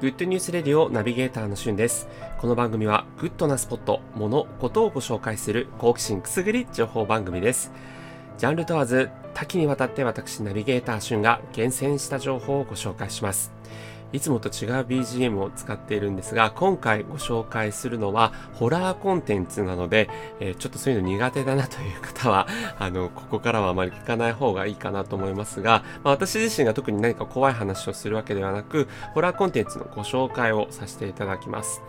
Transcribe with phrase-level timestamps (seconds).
[0.00, 2.06] グッドニュースレディオナビゲーターのしゅんです。
[2.40, 7.72] この番組はグッドなスポット、もの、ことをご紹介する好奇心くすぐり情報番組です。
[8.36, 13.50] ジャンル問わず多岐にわたって私ナビゲーターしゅんが厳選した情報をご紹介します。
[14.12, 20.08] いつもと違う BGM を使っているんですが、今回ご紹介するのはホラーコンテンツなので、
[20.40, 22.46] えー、ちょっとそういうの苦手だなという方は、
[22.78, 31.82] あの、ここからはあまり聞かない方がいいかなと思いますが、まあ、私自身が特に何か怖い話をするわけではなく、ホラーコンテンツのご紹介をさせていただきます。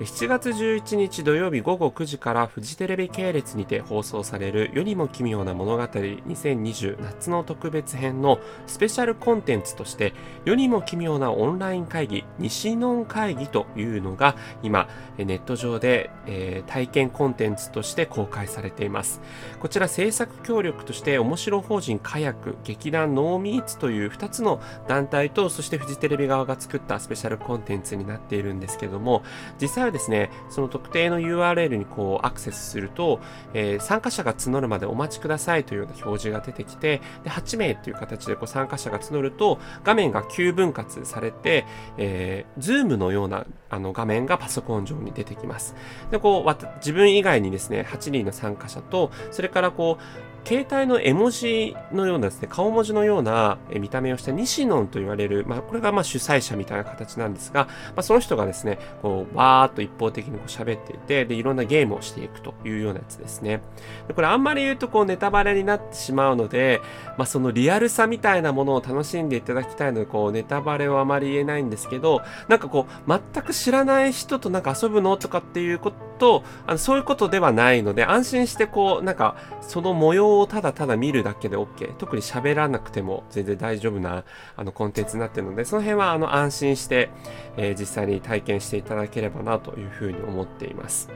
[0.00, 10.12] 7月11日土曜日午後9時からフジテレビ系列にて放送される世にも奇妙な物語2020夏の特別編のスペシャルコンテンツとして
[10.44, 19.20] 世にも奇妙なオンライン会議西ン会議というのが今ネット上で、えー、体験コンテンツとして公開されています。
[19.60, 29.22] こちら制作協力として面白法人カヤク劇団ノーミーツという2つの団体とそしてフジテレビ側が作ったスペシャルコンテンツになっているんですけども
[29.60, 33.20] 実際はですね、その特定の URL にこうアクセスすると、
[33.52, 41.64] えー、参加者が募るまでお待ちくださいというような表示が出てきて、で8名という形でこう参加者が募ると、画面が9分割されて、
[41.96, 45.74] えー、Zoom のようなあの画面がパソコン上に出てきます。
[46.10, 63.62] で、こう、自分以外にですね、8人の参加者と、それからこう、携帯の絵文字のようなですね、顔文字のような見た目をした西野と言われる、まあ、これがまあ主催者みたいな形なんですが、まあ、その人がですね、こう、わーっと一方的にこう喋っていて、で、いろんなゲームをしていくというようなやつですね。
[64.06, 66.82] でこれあんまり言うとこうネタバレになってしまうので、
[67.16, 81.94] まあ、そのリアルさみたいなものを楽しんでいただきたいので、こう、ネタバレはあまり言えないんですけど、なんかこう、全く知らない人となんか遊ぶのとかっていうこととあのそういうことではないので、安心してこう、なんか、その模様をただただ見るだけで OK。
[81.96, 84.24] 特に喋らなくても全然大丈夫な
[84.56, 87.10] あのコンテンツになっているので、その辺はあの安心して、
[87.56, 91.08] えー、実際に体験していただければなというふうに思っています。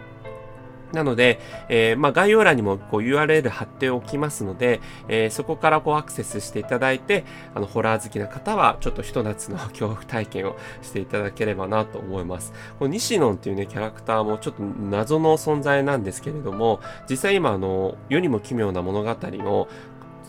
[0.92, 12.52] なので、えー、まあ、概要欄にもこう URL 貼っておきますので、えー、そこからこうアクセスしていただいて、あの、ホラー好きな方は、ちょっとひと夏の 恐怖体験をしていただければなと思います。
[12.78, 19.68] この西野っていうね、キャラクターもちょっと謎の存在なんですけれども、実際今、あの、世にも奇妙な物語の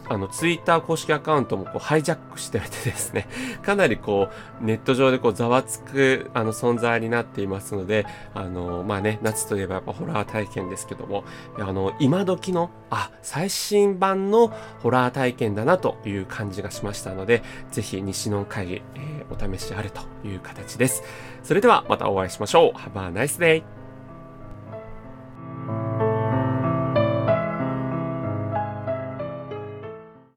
[0.10, 3.28] あの、ツイッター公式アカウントもこうハイジャックしておいてですね、
[3.64, 4.30] かなりこ
[4.62, 11.24] う、ネット上でこう、ざわつく、あの、存在になっていますので、あの、まあね、夏といえばやっぱホラー体験ですけども、
[11.58, 21.04] あの、今時の、あ、最新版のホラー体験だなという感じがしましたので、ぜひ西野会議、えー、お試しあれという形です。
[21.44, 22.78] それではまたお会いしましょう。
[22.78, 23.79] Have a nice day!